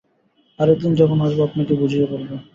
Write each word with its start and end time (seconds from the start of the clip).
আরেক 0.59 0.77
দিন 0.83 0.93
যখন 0.95 1.17
আসব, 1.21 1.39
আপনাকে 1.47 1.73
বুঝিয়ে 1.81 2.05
বলব। 2.11 2.29